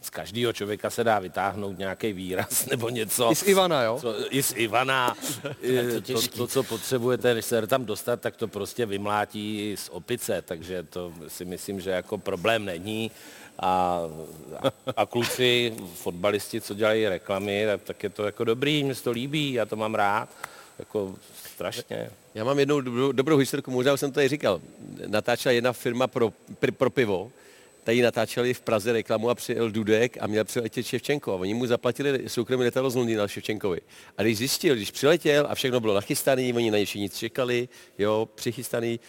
[0.01, 3.31] z každého člověka se dá vytáhnout nějaký výraz nebo něco.
[3.31, 3.97] I z Ivana, jo?
[4.01, 5.17] Co, I z Ivana.
[6.05, 10.41] to, to, to, co potřebujete, když se tam dostat, tak to prostě vymlátí z opice,
[10.41, 13.11] takže to si myslím, že jako problém není.
[13.59, 14.01] A,
[14.95, 19.11] a, kluci, fotbalisti, co dělají reklamy, tak, tak je to jako dobrý, mě se to
[19.11, 20.29] líbí, já to mám rád.
[20.79, 21.15] Jako
[21.53, 22.09] strašně.
[22.35, 24.61] Já mám jednou dobrou, dobrou historku, možná jsem to i říkal.
[25.07, 27.31] Natáčela jedna firma pro, pro, pro pivo,
[27.83, 31.33] tady natáčeli v Praze reklamu a přijel Dudek a měl přiletět Ševčenko.
[31.33, 33.81] A oni mu zaplatili soukromý letadlo z Londýna Ševčenkovi.
[34.17, 38.29] A když zjistil, když přiletěl a všechno bylo nachystané, oni na ně všichni čekali, jo,
[38.35, 38.99] přichystaný,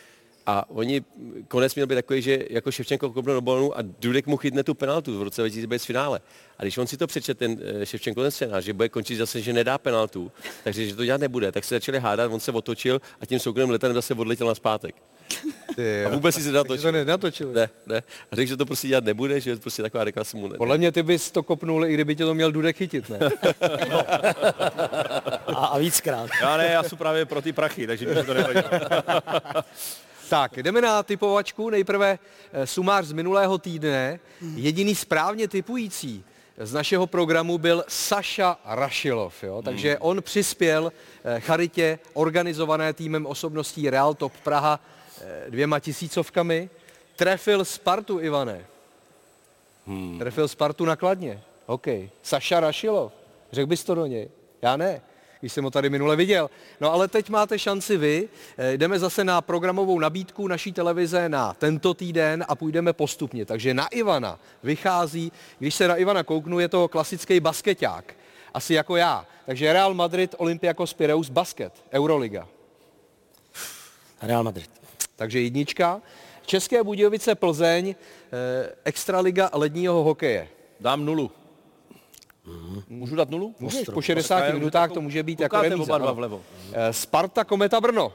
[0.46, 1.02] a oni,
[1.48, 4.74] konec měl být takový, že jako Ševčenko kopnul do balonu a Dudek mu chytne tu
[4.74, 6.20] penaltu v roce 2005 v finále.
[6.58, 9.40] A když on si to přečet, ten eh, Ševčenko ten scénář, že bude končit zase,
[9.40, 10.32] že nedá penaltu,
[10.64, 13.70] takže že to dělat nebude, tak se začali hádat, on se otočil a tím soukromým
[13.70, 14.94] letem zase odletěl na zpátek.
[15.76, 16.82] Ty, A vůbec si se natočil.
[16.82, 17.52] to nenatočil.
[17.52, 18.02] Ne, ne.
[18.32, 20.56] A řekl, že to prostě dělat nebude, že prostě taková reklama mu ne.
[20.58, 23.18] Podle mě ty bys to kopnul, i kdyby tě to měl Dudek chytit, ne?
[25.46, 26.30] A, a víckrát.
[26.42, 28.60] Já ne, já jsem právě pro ty prachy, takže to nevadí.
[30.30, 31.70] Tak, jdeme na typovačku.
[31.70, 32.18] Nejprve
[32.52, 34.20] eh, sumář z minulého týdne.
[34.54, 36.24] Jediný správně typující
[36.58, 39.42] z našeho programu byl Saša Rašilov.
[39.42, 39.62] Jo?
[39.62, 40.92] Takže on přispěl
[41.24, 44.80] eh, charitě organizované týmem osobností Real Top Praha
[45.20, 46.70] eh, dvěma tisícovkami.
[47.16, 48.66] Trefil Spartu, Ivane.
[49.86, 50.18] Hmm.
[50.18, 51.42] Trefil Spartu nakladně.
[51.66, 51.86] OK.
[52.22, 53.12] Saša Rašilov.
[53.52, 54.30] Řekl bys to do něj?
[54.62, 55.02] Já ne
[55.40, 56.50] když jsem ho tady minule viděl.
[56.80, 58.28] No ale teď máte šanci vy.
[58.58, 63.44] Eh, Jdeme zase na programovou nabídku naší televize na tento týden a půjdeme postupně.
[63.46, 68.14] Takže na Ivana vychází, když se na Ivana kouknu, je to klasický basketák.
[68.54, 69.26] Asi jako já.
[69.46, 72.48] Takže Real Madrid, Olympiakos Pireus, basket, Euroliga.
[74.22, 74.70] Real Madrid.
[75.16, 76.02] Takže jednička.
[76.46, 80.48] České Budějovice, Plzeň, eh, Extraliga ledního hokeje.
[80.80, 81.30] Dám nulu.
[82.88, 83.54] Můžu dát nulu?
[83.60, 85.96] Můžeš, po 60 minutách to může být jako remíza.
[85.96, 86.42] oba vlevo.
[86.72, 88.12] Eh, Sparta, Kometa, Brno.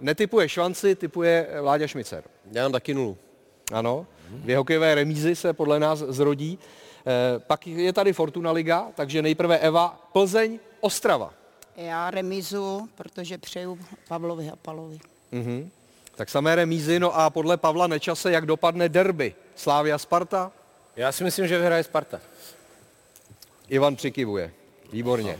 [0.00, 2.24] Netypuje Švanci, typuje eh, Láďa Šmicer.
[2.52, 3.16] Já mám taky nulu.
[3.72, 6.58] Ano, dvě hokejové remízy se podle nás zrodí.
[7.06, 11.34] Eh, Pak je tady Fortuna Liga, takže nejprve Eva, Plzeň, Ostrava.
[11.76, 13.78] Já remizu, protože přeju
[14.08, 14.98] Pavlovi a Palovi.
[15.32, 15.70] Mhm.
[16.14, 19.34] Tak samé remízy, no a podle Pavla Nečase, jak dopadne derby?
[19.56, 20.52] Slávia Sparta?
[20.96, 22.20] Já si myslím, že vyhraje Sparta.
[23.68, 24.52] Ivan přikivuje.
[24.92, 25.38] Výborně.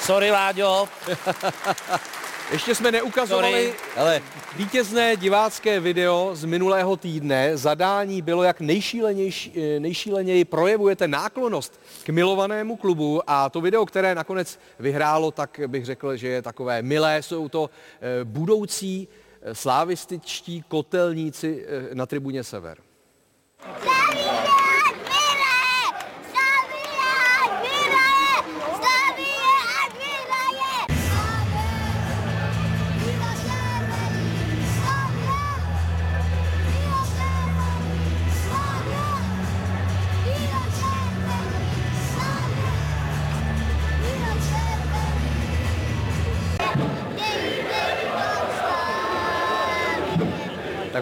[0.00, 0.88] Sorry, Láďo.
[2.52, 4.22] Ještě jsme neukazovali Ale
[4.56, 7.56] vítězné divácké video z minulého týdne.
[7.56, 14.14] Zadání bylo, jak nejšílenější, eh, nejšíleněji projevujete náklonost k milovanému klubu a to video, které
[14.14, 17.22] nakonec vyhrálo, tak bych řekl, že je takové milé.
[17.22, 19.08] Jsou to eh, budoucí
[19.42, 22.78] eh, slávističtí kotelníci na tribuně Sever.
[23.62, 24.55] Tak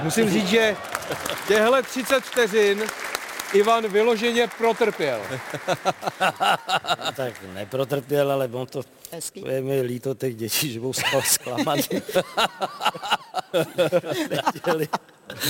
[0.04, 0.76] musím říct, že
[1.48, 2.82] těhle 30 vteřin
[3.52, 5.20] Ivan vyloženě protrpěl.
[7.16, 8.82] Tak neprotrpěl, ale on to,
[9.42, 11.82] to je mi líto těch dětí, že budou zklamaný.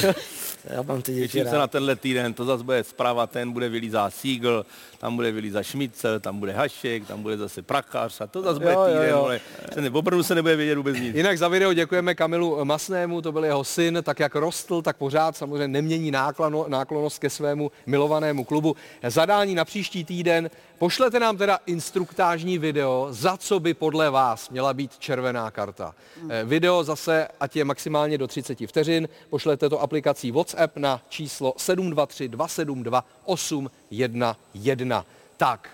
[0.64, 3.68] Já mám ty děti Těším se na tenhle týden, to zase bude zpráva, ten bude
[3.68, 4.66] vylízat Siegel,
[4.98, 8.72] tam bude vylízat Šmice, tam bude Hašek, tam bude zase Prachař a to zase bude
[8.72, 9.18] Jo, jo, týden, jo.
[9.18, 9.40] vole.
[9.74, 11.16] Se ne- Opravdu se nebude vědět vůbec nic.
[11.16, 15.36] Jinak za video děkujeme Kamilu Masnému, to byl jeho syn, tak jak rostl, tak pořád
[15.36, 18.76] samozřejmě nemění náklano, náklonost ke svému milovanému klubu.
[19.08, 24.74] Zadání na příští týden, pošlete nám teda instruktážní video, za co by podle vás měla
[24.74, 25.94] být červená karta.
[26.28, 31.54] Eh, Video zase, ať je maximálně do 30 vteřin, pošlete to aplikací WhatsApp na číslo
[31.56, 35.06] 723 272 811.
[35.36, 35.70] Tak,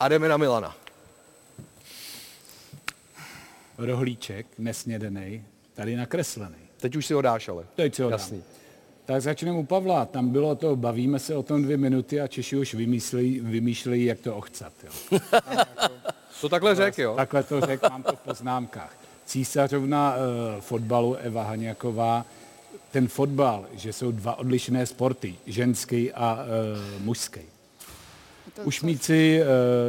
[0.00, 0.74] a jdeme na Milana.
[3.78, 5.44] Rohlíček, nesnědený,
[5.74, 6.56] tady nakreslený.
[6.76, 7.64] Teď už si ho dáš, ale.
[7.74, 8.20] Teď si ho dám.
[8.20, 8.42] Jasný.
[9.04, 10.06] Tak začneme u Pavla.
[10.06, 14.20] Tam bylo to, bavíme se o tom dvě minuty a Češi už vymýšlejí, vymýšlejí jak
[14.20, 14.72] to ochcat.
[14.84, 15.18] Jo.
[16.40, 17.14] To takhle řek, jo?
[17.16, 18.96] Takhle to řekl, mám to v poznámkách.
[19.26, 22.24] Císařovna uh, fotbalu Eva Haňaková,
[22.94, 27.40] ten fotbal, že jsou dva odlišné sporty, ženský a uh, mužský.
[28.64, 29.40] Už míci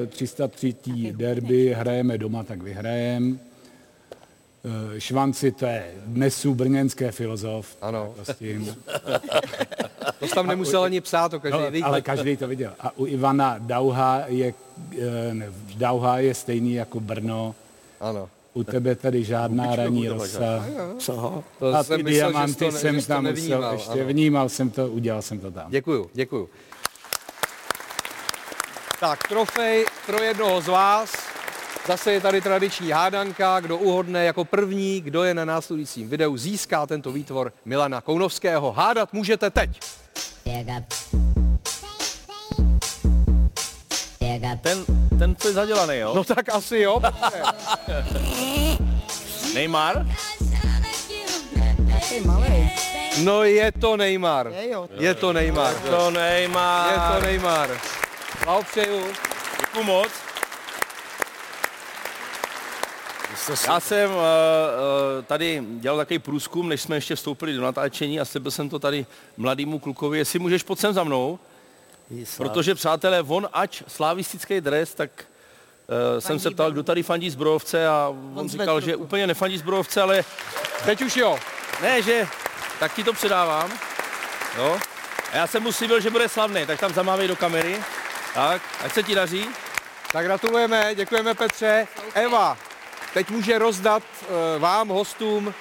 [0.03, 0.75] uh, 303.
[1.11, 3.29] derby hrajeme doma, tak vyhrajeme.
[3.29, 7.77] Uh, švanci, to je dnesu brněnské filozof.
[7.81, 8.13] Ano.
[8.25, 8.75] tak S tím.
[10.19, 11.83] To jsi tam nemusel ani psát, to každý No, ví.
[11.83, 12.73] ale každý to viděl.
[12.79, 14.53] A u Ivana Dauha je,
[15.01, 17.55] eh, ne, Dauha je stejný jako Brno.
[17.99, 18.29] Ano.
[18.55, 20.65] U tebe tady žádná raní rosa.
[20.97, 21.43] Co?
[21.59, 24.05] To A jsem ty myslel, diamanty to jsem tam musel, ještě ano.
[24.05, 25.71] vnímal jsem to, udělal jsem to tam.
[25.71, 26.49] Děkuju, děkuju.
[28.99, 31.13] Tak, trofej pro jednoho z vás.
[31.87, 36.85] Zase je tady tradiční hádanka, kdo uhodne jako první, kdo je na následujícím videu, získá
[36.87, 38.71] tento výtvor Milana Kounovského.
[38.71, 39.79] Hádat můžete teď.
[44.61, 44.85] Ten,
[45.19, 46.13] ten co je zadělaný, jo?
[46.15, 47.01] No tak asi jo.
[49.53, 50.05] Neymar?
[51.87, 52.71] Jaký malý.
[53.23, 54.47] No je to Neymar.
[54.47, 54.89] Je jo.
[54.99, 55.73] Je to Neymar.
[55.75, 56.91] To Neymar.
[56.91, 57.69] Je to Neymar.
[58.43, 59.03] Blahopřeju.
[59.59, 60.07] Děkuju moc.
[63.67, 64.21] Já jsem uh, uh,
[65.27, 69.05] tady dělal takový průzkum, než jsme ještě vstoupili do natáčení a slíbil jsem to tady
[69.37, 71.39] mladému klukovi, jestli můžeš pod sem za mnou,
[72.37, 77.87] protože přátelé, on ač slavistický dres, tak uh, jsem se ptal, kdo tady fandí zbrojovce
[77.87, 80.23] a on, On říkal, že úplně nefandí zbrojovce, ale
[80.85, 81.39] Teď už jo.
[81.81, 82.27] ne, že
[82.79, 83.73] tak ti to předávám.
[84.57, 84.79] Jo?
[85.31, 87.77] A já jsem mu slíbil, že bude slavný, tak tam zamávej do kamery.
[88.33, 89.45] Tak, ať se ti daří.
[90.11, 91.87] Tak gratulujeme, děkujeme Petře.
[92.13, 92.57] Eva,
[93.13, 95.53] teď může rozdat uh, vám, hostům,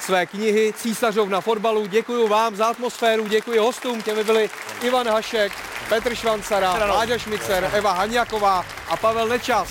[0.00, 1.86] své knihy Císařovna fotbalu.
[1.86, 4.50] Děkuji vám za atmosféru, děkuji hostům, těmi byli
[4.82, 5.52] Ivan Hašek,
[5.88, 9.68] Petr Švancara, Láďa Šmicer, Eva Haňaková a Pavel Nečas.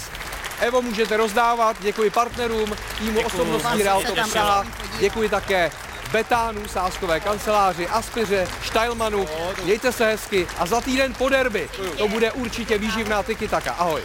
[0.59, 4.17] Evo můžete rozdávat, děkuji partnerům, týmu osobností Real Top
[4.99, 5.71] děkuji také
[6.11, 9.27] Betánu, sáskové kanceláři, Aspiře, Štajlmanu.
[9.63, 11.69] Mějte se hezky a za týden po derby.
[11.97, 13.71] To bude určitě výživná tiki taka.
[13.71, 14.01] Ahoj.